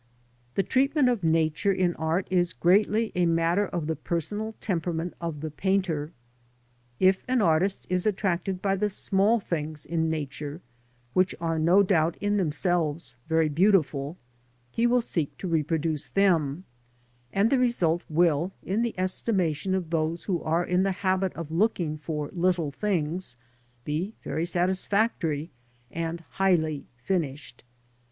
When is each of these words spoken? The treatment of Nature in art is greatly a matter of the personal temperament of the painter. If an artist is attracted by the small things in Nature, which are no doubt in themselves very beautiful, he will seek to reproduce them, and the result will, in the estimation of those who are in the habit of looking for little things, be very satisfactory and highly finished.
The 0.55 0.63
treatment 0.63 1.09
of 1.09 1.23
Nature 1.23 1.71
in 1.71 1.93
art 1.95 2.27
is 2.31 2.53
greatly 2.53 3.11
a 3.13 3.27
matter 3.27 3.67
of 3.67 3.85
the 3.85 3.95
personal 3.95 4.55
temperament 4.59 5.13
of 5.21 5.41
the 5.41 5.51
painter. 5.51 6.11
If 6.99 7.23
an 7.27 7.39
artist 7.39 7.85
is 7.87 8.07
attracted 8.07 8.63
by 8.63 8.77
the 8.77 8.89
small 8.89 9.39
things 9.39 9.85
in 9.85 10.09
Nature, 10.09 10.59
which 11.13 11.35
are 11.39 11.59
no 11.59 11.83
doubt 11.83 12.17
in 12.19 12.37
themselves 12.37 13.15
very 13.27 13.47
beautiful, 13.47 14.17
he 14.71 14.87
will 14.87 15.01
seek 15.03 15.37
to 15.37 15.47
reproduce 15.47 16.07
them, 16.07 16.63
and 17.31 17.51
the 17.51 17.59
result 17.59 18.01
will, 18.09 18.51
in 18.63 18.81
the 18.81 18.97
estimation 18.97 19.75
of 19.75 19.91
those 19.91 20.23
who 20.23 20.41
are 20.41 20.65
in 20.65 20.81
the 20.81 20.93
habit 21.05 21.31
of 21.35 21.51
looking 21.51 21.95
for 21.99 22.31
little 22.33 22.71
things, 22.71 23.37
be 23.85 24.15
very 24.23 24.47
satisfactory 24.47 25.51
and 25.91 26.21
highly 26.21 26.87
finished. 26.97 27.63